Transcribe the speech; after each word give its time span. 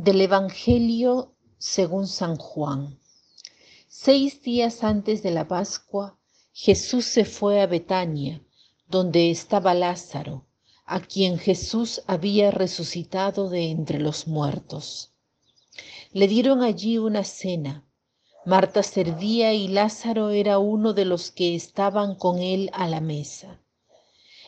Del 0.00 0.20
Evangelio 0.20 1.34
según 1.58 2.06
San 2.06 2.36
Juan. 2.36 3.00
Seis 3.88 4.40
días 4.42 4.84
antes 4.84 5.24
de 5.24 5.32
la 5.32 5.48
Pascua, 5.48 6.16
Jesús 6.52 7.04
se 7.04 7.24
fue 7.24 7.60
a 7.60 7.66
Betania, 7.66 8.40
donde 8.86 9.32
estaba 9.32 9.74
Lázaro, 9.74 10.46
a 10.86 11.00
quien 11.00 11.36
Jesús 11.36 12.02
había 12.06 12.52
resucitado 12.52 13.48
de 13.48 13.72
entre 13.72 13.98
los 13.98 14.28
muertos. 14.28 15.14
Le 16.12 16.28
dieron 16.28 16.62
allí 16.62 16.98
una 16.98 17.24
cena. 17.24 17.84
Marta 18.46 18.84
servía 18.84 19.52
y 19.52 19.66
Lázaro 19.66 20.30
era 20.30 20.60
uno 20.60 20.92
de 20.92 21.06
los 21.06 21.32
que 21.32 21.56
estaban 21.56 22.14
con 22.14 22.38
él 22.38 22.70
a 22.72 22.86
la 22.86 23.00
mesa. 23.00 23.60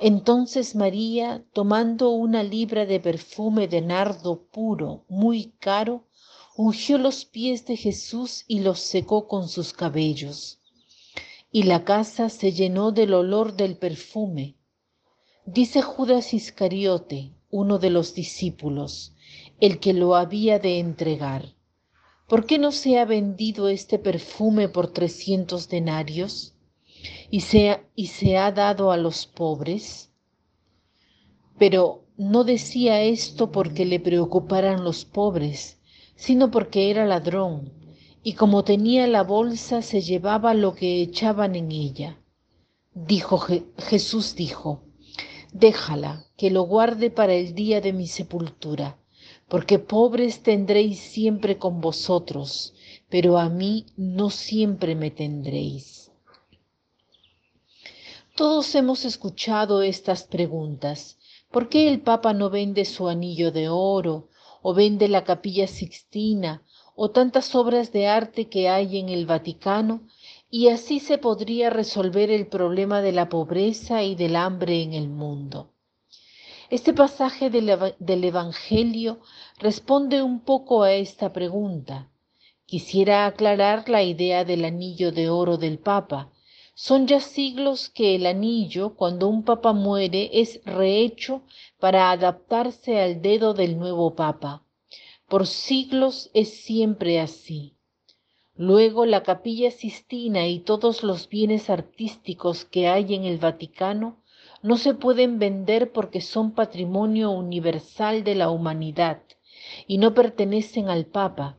Entonces 0.00 0.74
María, 0.74 1.44
tomando 1.52 2.10
una 2.10 2.42
libra 2.42 2.84
de 2.84 3.00
perfume 3.00 3.68
de 3.68 3.80
nardo 3.80 4.42
puro, 4.50 5.04
muy 5.08 5.52
caro, 5.60 6.04
ungió 6.56 6.98
los 6.98 7.24
pies 7.24 7.64
de 7.66 7.76
Jesús 7.76 8.44
y 8.48 8.60
los 8.60 8.80
secó 8.80 9.28
con 9.28 9.48
sus 9.48 9.72
cabellos. 9.72 10.60
Y 11.50 11.64
la 11.64 11.84
casa 11.84 12.28
se 12.28 12.52
llenó 12.52 12.90
del 12.90 13.14
olor 13.14 13.54
del 13.54 13.76
perfume. 13.76 14.56
Dice 15.46 15.82
Judas 15.82 16.34
Iscariote, 16.34 17.32
uno 17.50 17.78
de 17.78 17.90
los 17.90 18.14
discípulos, 18.14 19.14
el 19.60 19.78
que 19.78 19.92
lo 19.92 20.16
había 20.16 20.58
de 20.58 20.80
entregar. 20.80 21.54
¿Por 22.28 22.46
qué 22.46 22.58
no 22.58 22.72
se 22.72 22.98
ha 22.98 23.04
vendido 23.04 23.68
este 23.68 23.98
perfume 23.98 24.68
por 24.68 24.92
trescientos 24.92 25.68
denarios? 25.68 26.53
Y 27.36 27.40
se, 27.40 28.38
ha 28.38 28.52
dado 28.52 28.92
a 28.92 28.96
los 28.96 29.26
pobres. 29.26 30.12
Pero 31.58 32.04
no 32.16 32.44
decía 32.44 33.02
esto 33.02 33.50
porque 33.50 33.84
le 33.84 33.98
preocuparan 33.98 34.84
los 34.84 35.04
pobres, 35.04 35.80
sino 36.14 36.52
porque 36.52 36.90
era 36.90 37.04
ladrón, 37.06 37.72
y 38.22 38.34
como 38.34 38.62
tenía 38.62 39.08
la 39.08 39.24
bolsa 39.24 39.82
se 39.82 40.00
llevaba 40.00 40.54
lo 40.54 40.76
que 40.76 41.02
echaban 41.02 41.56
en 41.56 41.72
ella. 41.72 42.22
Dijo 42.94 43.38
Jesús 43.78 44.36
dijo, 44.36 44.84
déjala, 45.52 46.26
que 46.36 46.52
lo 46.52 46.62
guarde 46.62 47.10
para 47.10 47.34
el 47.34 47.52
día 47.56 47.80
de 47.80 47.92
mi 47.92 48.06
sepultura, 48.06 48.96
porque 49.48 49.80
pobres 49.80 50.44
tendréis 50.44 51.00
siempre 51.00 51.58
con 51.58 51.80
vosotros, 51.80 52.74
pero 53.08 53.38
a 53.38 53.48
mí 53.48 53.86
no 53.96 54.30
siempre 54.30 54.94
me 54.94 55.10
tendréis. 55.10 56.03
Todos 58.36 58.74
hemos 58.74 59.04
escuchado 59.04 59.82
estas 59.82 60.24
preguntas. 60.24 61.18
¿Por 61.52 61.68
qué 61.68 61.88
el 61.88 62.00
Papa 62.00 62.32
no 62.32 62.50
vende 62.50 62.84
su 62.84 63.06
anillo 63.06 63.52
de 63.52 63.68
oro 63.68 64.28
o 64.60 64.74
vende 64.74 65.06
la 65.06 65.22
capilla 65.22 65.68
sixtina 65.68 66.64
o 66.96 67.12
tantas 67.12 67.54
obras 67.54 67.92
de 67.92 68.08
arte 68.08 68.48
que 68.48 68.68
hay 68.68 68.98
en 68.98 69.08
el 69.08 69.26
Vaticano? 69.26 70.08
Y 70.50 70.66
así 70.66 70.98
se 70.98 71.16
podría 71.16 71.70
resolver 71.70 72.32
el 72.32 72.48
problema 72.48 73.02
de 73.02 73.12
la 73.12 73.28
pobreza 73.28 74.02
y 74.02 74.16
del 74.16 74.34
hambre 74.34 74.82
en 74.82 74.94
el 74.94 75.08
mundo. 75.08 75.70
Este 76.70 76.92
pasaje 76.92 77.50
del, 77.50 78.24
Evangelio 78.24 79.20
responde 79.60 80.24
un 80.24 80.40
poco 80.40 80.82
a 80.82 80.92
esta 80.92 81.32
pregunta. 81.32 82.10
Quisiera 82.66 83.26
aclarar 83.26 83.88
la 83.88 84.02
idea 84.02 84.44
del 84.44 84.64
anillo 84.64 85.12
de 85.12 85.30
oro 85.30 85.56
del 85.56 85.78
Papa 85.78 86.32
son 86.74 87.06
ya 87.06 87.20
siglos 87.20 87.88
que 87.88 88.16
el 88.16 88.26
anillo, 88.26 88.94
cuando 88.94 89.28
un 89.28 89.44
papa 89.44 89.72
muere, 89.72 90.30
es 90.32 90.60
rehecho 90.64 91.42
para 91.78 92.10
adaptarse 92.10 93.00
al 93.00 93.22
dedo 93.22 93.54
del 93.54 93.78
nuevo 93.78 94.14
papa. 94.14 94.64
Por 95.28 95.46
siglos 95.46 96.30
es 96.34 96.62
siempre 96.64 97.20
así. 97.20 97.74
Luego 98.56 99.06
la 99.06 99.22
capilla 99.22 99.70
Sistina 99.70 100.46
y 100.46 100.60
todos 100.60 101.02
los 101.02 101.28
bienes 101.28 101.70
artísticos 101.70 102.64
que 102.64 102.88
hay 102.88 103.14
en 103.14 103.24
el 103.24 103.38
Vaticano 103.38 104.22
no 104.62 104.76
se 104.76 104.94
pueden 104.94 105.38
vender 105.38 105.92
porque 105.92 106.20
son 106.20 106.52
patrimonio 106.52 107.30
universal 107.30 108.24
de 108.24 108.34
la 108.34 108.50
humanidad 108.50 109.22
y 109.86 109.98
no 109.98 110.14
pertenecen 110.14 110.88
al 110.88 111.06
Papa, 111.06 111.58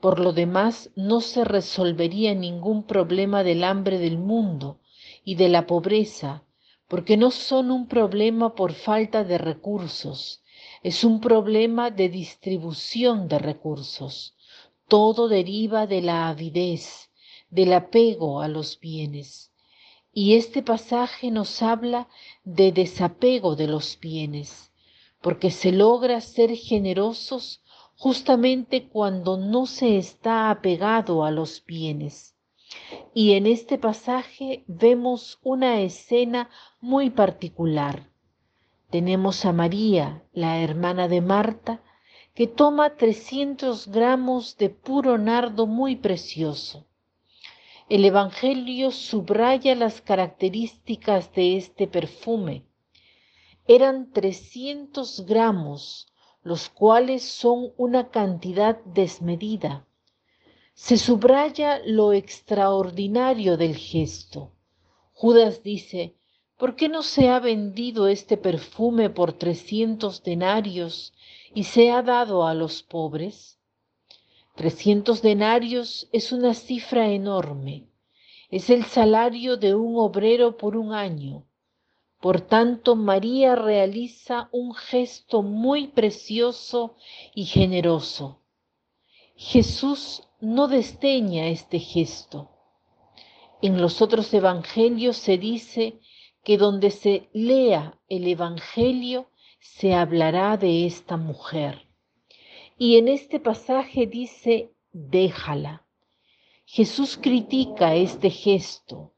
por 0.00 0.20
lo 0.20 0.32
demás, 0.32 0.90
no 0.94 1.20
se 1.20 1.44
resolvería 1.44 2.34
ningún 2.34 2.84
problema 2.84 3.42
del 3.42 3.64
hambre 3.64 3.98
del 3.98 4.18
mundo 4.18 4.78
y 5.24 5.34
de 5.34 5.48
la 5.48 5.66
pobreza, 5.66 6.44
porque 6.86 7.16
no 7.16 7.30
son 7.30 7.70
un 7.70 7.88
problema 7.88 8.54
por 8.54 8.72
falta 8.72 9.24
de 9.24 9.38
recursos, 9.38 10.42
es 10.82 11.02
un 11.02 11.20
problema 11.20 11.90
de 11.90 12.08
distribución 12.08 13.28
de 13.28 13.38
recursos. 13.38 14.36
Todo 14.86 15.28
deriva 15.28 15.86
de 15.86 16.00
la 16.00 16.28
avidez, 16.28 17.10
del 17.50 17.72
apego 17.72 18.40
a 18.40 18.48
los 18.48 18.78
bienes. 18.78 19.52
Y 20.12 20.34
este 20.34 20.62
pasaje 20.62 21.30
nos 21.30 21.62
habla 21.62 22.08
de 22.44 22.72
desapego 22.72 23.56
de 23.56 23.66
los 23.66 23.98
bienes, 24.00 24.72
porque 25.20 25.50
se 25.50 25.72
logra 25.72 26.20
ser 26.20 26.54
generosos 26.56 27.62
justamente 27.98 28.88
cuando 28.88 29.36
no 29.36 29.66
se 29.66 29.98
está 29.98 30.50
apegado 30.50 31.24
a 31.24 31.32
los 31.32 31.64
bienes. 31.66 32.36
Y 33.12 33.32
en 33.32 33.46
este 33.46 33.76
pasaje 33.76 34.62
vemos 34.68 35.40
una 35.42 35.80
escena 35.80 36.48
muy 36.80 37.10
particular. 37.10 38.08
Tenemos 38.90 39.44
a 39.44 39.52
María, 39.52 40.22
la 40.32 40.60
hermana 40.60 41.08
de 41.08 41.20
Marta, 41.20 41.82
que 42.34 42.46
toma 42.46 42.94
300 42.96 43.88
gramos 43.88 44.56
de 44.58 44.70
puro 44.70 45.18
nardo 45.18 45.66
muy 45.66 45.96
precioso. 45.96 46.86
El 47.88 48.04
Evangelio 48.04 48.92
subraya 48.92 49.74
las 49.74 50.00
características 50.02 51.32
de 51.32 51.56
este 51.56 51.88
perfume. 51.88 52.64
Eran 53.66 54.12
300 54.12 55.26
gramos, 55.26 56.07
los 56.42 56.68
cuales 56.68 57.22
son 57.22 57.72
una 57.76 58.10
cantidad 58.10 58.78
desmedida. 58.84 59.86
Se 60.74 60.96
subraya 60.96 61.80
lo 61.84 62.12
extraordinario 62.12 63.56
del 63.56 63.76
gesto. 63.76 64.52
Judas 65.12 65.62
dice, 65.62 66.14
¿por 66.56 66.76
qué 66.76 66.88
no 66.88 67.02
se 67.02 67.28
ha 67.28 67.40
vendido 67.40 68.06
este 68.06 68.36
perfume 68.36 69.10
por 69.10 69.32
trescientos 69.32 70.22
denarios 70.22 71.12
y 71.54 71.64
se 71.64 71.90
ha 71.90 72.02
dado 72.02 72.46
a 72.46 72.54
los 72.54 72.82
pobres? 72.82 73.58
Trescientos 74.54 75.22
denarios 75.22 76.08
es 76.12 76.30
una 76.30 76.54
cifra 76.54 77.10
enorme. 77.10 77.88
Es 78.50 78.70
el 78.70 78.84
salario 78.84 79.56
de 79.56 79.74
un 79.74 79.96
obrero 79.98 80.56
por 80.56 80.76
un 80.76 80.92
año 80.92 81.47
por 82.20 82.40
tanto, 82.40 82.96
María 82.96 83.54
realiza 83.54 84.48
un 84.50 84.74
gesto 84.74 85.42
muy 85.42 85.86
precioso 85.88 86.96
y 87.32 87.44
generoso. 87.44 88.42
Jesús 89.36 90.24
no 90.40 90.66
desdeña 90.66 91.46
este 91.46 91.78
gesto. 91.78 92.50
En 93.62 93.80
los 93.80 94.02
otros 94.02 94.34
evangelios 94.34 95.16
se 95.16 95.38
dice 95.38 96.00
que 96.42 96.58
donde 96.58 96.90
se 96.90 97.28
lea 97.32 98.00
el 98.08 98.26
evangelio 98.26 99.30
se 99.60 99.94
hablará 99.94 100.56
de 100.56 100.86
esta 100.86 101.16
mujer. 101.16 101.86
Y 102.78 102.96
en 102.96 103.06
este 103.06 103.38
pasaje 103.38 104.08
dice, 104.08 104.72
déjala. 104.92 105.86
Jesús 106.64 107.16
critica 107.16 107.94
este 107.94 108.30
gesto 108.30 109.14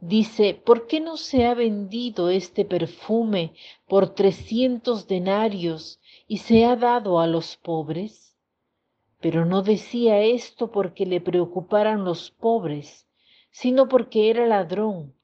Dice, 0.00 0.54
¿por 0.54 0.86
qué 0.86 1.00
no 1.00 1.16
se 1.16 1.46
ha 1.46 1.54
vendido 1.54 2.30
este 2.30 2.64
perfume 2.64 3.54
por 3.88 4.14
trescientos 4.14 5.08
denarios 5.08 6.00
y 6.28 6.38
se 6.38 6.64
ha 6.64 6.76
dado 6.76 7.18
a 7.18 7.26
los 7.26 7.56
pobres? 7.56 8.36
Pero 9.20 9.44
no 9.44 9.62
decía 9.62 10.20
esto 10.20 10.70
porque 10.70 11.04
le 11.04 11.20
preocuparan 11.20 12.04
los 12.04 12.30
pobres, 12.30 13.08
sino 13.50 13.88
porque 13.88 14.30
era 14.30 14.46
ladrón, 14.46 15.14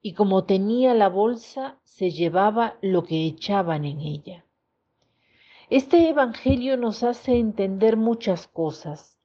y 0.00 0.14
como 0.14 0.44
tenía 0.44 0.94
la 0.94 1.10
bolsa, 1.10 1.78
se 1.84 2.10
llevaba 2.10 2.78
lo 2.80 3.04
que 3.04 3.26
echaban 3.26 3.84
en 3.84 4.00
ella. 4.00 4.46
Este 5.68 6.08
Evangelio 6.08 6.78
nos 6.78 7.02
hace 7.02 7.36
entender 7.36 7.98
muchas 7.98 8.48
cosas, 8.48 9.18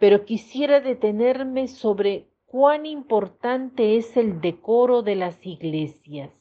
pero 0.00 0.24
quisiera 0.24 0.80
detenerme 0.80 1.68
sobre 1.68 2.26
cuán 2.50 2.84
importante 2.84 3.96
es 3.96 4.16
el 4.16 4.40
decoro 4.40 5.02
de 5.02 5.14
las 5.14 5.46
iglesias. 5.46 6.32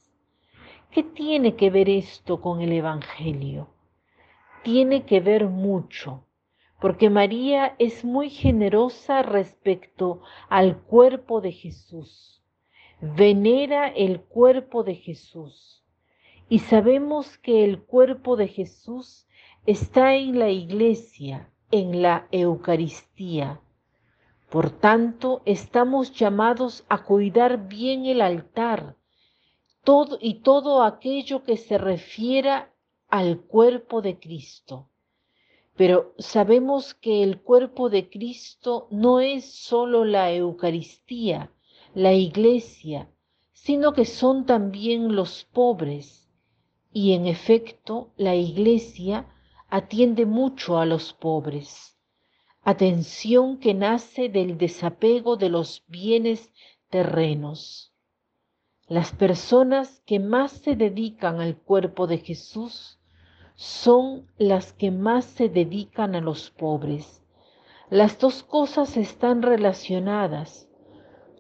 ¿Qué 0.89 1.03
tiene 1.03 1.55
que 1.55 1.69
ver 1.69 1.87
esto 1.87 2.41
con 2.41 2.61
el 2.61 2.71
Evangelio? 2.71 3.69
Tiene 4.63 5.03
que 5.05 5.19
ver 5.19 5.45
mucho, 5.45 6.25
porque 6.81 7.11
María 7.11 7.75
es 7.77 8.03
muy 8.03 8.31
generosa 8.31 9.21
respecto 9.21 10.23
al 10.49 10.81
cuerpo 10.81 11.41
de 11.41 11.51
Jesús. 11.51 12.41
Venera 12.99 13.87
el 13.87 14.21
cuerpo 14.21 14.83
de 14.83 14.95
Jesús. 14.95 15.85
Y 16.49 16.57
sabemos 16.57 17.37
que 17.37 17.63
el 17.63 17.83
cuerpo 17.83 18.35
de 18.35 18.47
Jesús 18.47 19.27
está 19.67 20.15
en 20.15 20.39
la 20.39 20.49
iglesia, 20.49 21.51
en 21.69 22.01
la 22.01 22.27
Eucaristía. 22.31 23.61
Por 24.49 24.71
tanto, 24.71 25.41
estamos 25.45 26.13
llamados 26.13 26.85
a 26.89 27.03
cuidar 27.03 27.67
bien 27.67 28.05
el 28.05 28.21
altar 28.21 28.95
y 30.19 30.35
todo 30.41 30.83
aquello 30.83 31.43
que 31.43 31.57
se 31.57 31.77
refiera 31.77 32.71
al 33.07 33.41
cuerpo 33.41 34.01
de 34.01 34.19
Cristo. 34.19 34.89
Pero 35.75 36.13
sabemos 36.19 36.93
que 36.93 37.23
el 37.23 37.41
cuerpo 37.41 37.89
de 37.89 38.09
Cristo 38.09 38.87
no 38.91 39.19
es 39.19 39.45
solo 39.45 40.05
la 40.05 40.31
Eucaristía, 40.31 41.51
la 41.95 42.13
iglesia, 42.13 43.09
sino 43.51 43.93
que 43.93 44.05
son 44.05 44.45
también 44.45 45.15
los 45.15 45.45
pobres. 45.45 46.29
Y 46.91 47.13
en 47.13 47.25
efecto, 47.25 48.11
la 48.15 48.35
iglesia 48.35 49.27
atiende 49.69 50.25
mucho 50.25 50.77
a 50.77 50.85
los 50.85 51.13
pobres. 51.13 51.98
Atención 52.71 53.57
que 53.57 53.73
nace 53.73 54.29
del 54.29 54.59
desapego 54.59 55.37
de 55.37 55.49
los 55.49 55.83
bienes 55.87 56.53
terrenos. 56.91 57.95
Las 58.87 59.11
personas 59.11 60.03
que 60.05 60.19
más 60.19 60.51
se 60.51 60.75
dedican 60.75 61.41
al 61.41 61.57
cuerpo 61.57 62.05
de 62.05 62.19
Jesús 62.19 62.99
son 63.55 64.27
las 64.37 64.71
que 64.71 64.91
más 64.91 65.25
se 65.25 65.49
dedican 65.49 66.13
a 66.13 66.21
los 66.21 66.51
pobres. 66.51 67.23
Las 67.89 68.19
dos 68.19 68.43
cosas 68.43 68.97
están 68.97 69.41
relacionadas. 69.41 70.69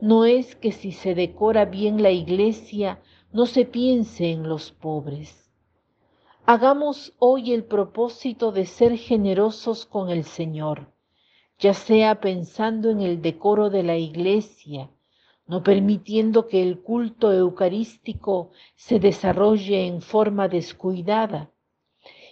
No 0.01 0.25
es 0.25 0.55
que 0.55 0.71
si 0.71 0.91
se 0.91 1.13
decora 1.13 1.65
bien 1.65 2.01
la 2.01 2.09
iglesia 2.09 3.03
no 3.31 3.45
se 3.45 3.65
piense 3.65 4.31
en 4.31 4.49
los 4.49 4.71
pobres. 4.71 5.51
Hagamos 6.47 7.13
hoy 7.19 7.53
el 7.53 7.65
propósito 7.65 8.51
de 8.51 8.65
ser 8.65 8.97
generosos 8.97 9.85
con 9.85 10.09
el 10.09 10.23
Señor, 10.23 10.91
ya 11.59 11.73
sea 11.73 12.21
pensando 12.21 12.89
en 12.89 13.01
el 13.01 13.21
decoro 13.21 13.69
de 13.69 13.83
la 13.83 13.97
iglesia, 13.97 14.89
no 15.45 15.61
permitiendo 15.61 16.47
que 16.47 16.63
el 16.63 16.79
culto 16.81 17.33
eucarístico 17.33 18.51
se 18.75 18.99
desarrolle 18.99 19.85
en 19.85 20.01
forma 20.01 20.47
descuidada, 20.47 21.51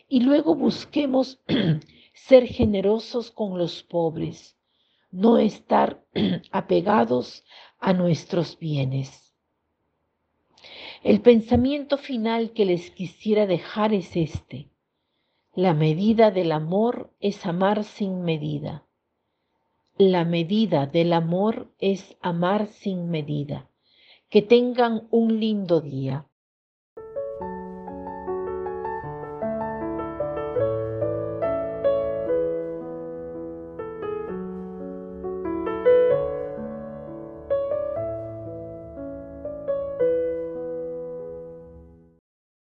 y 0.07 0.21
luego 0.21 0.56
busquemos 0.56 1.41
ser 2.13 2.47
generosos 2.47 3.29
con 3.31 3.57
los 3.57 3.83
pobres, 3.83 4.57
no 5.12 5.38
estar 5.38 6.06
apegados 6.51 7.44
a 7.80 7.91
nuestros 7.91 8.57
bienes. 8.57 9.35
El 11.03 11.21
pensamiento 11.21 11.97
final 11.97 12.51
que 12.51 12.65
les 12.65 12.91
quisiera 12.91 13.45
dejar 13.45 13.94
es 13.94 14.15
este. 14.15 14.69
La 15.53 15.73
medida 15.73 16.31
del 16.31 16.51
amor 16.51 17.13
es 17.19 17.45
amar 17.45 17.83
sin 17.83 18.23
medida. 18.23 18.86
La 19.99 20.25
medida 20.25 20.85
del 20.85 21.11
amor 21.11 21.73
es 21.79 22.17
amar 22.21 22.67
sin 22.67 23.09
medida. 23.09 23.67
Que 24.29 24.44
tengan 24.44 25.07
un 25.09 25.39
lindo 25.39 25.81
día. 25.81 26.26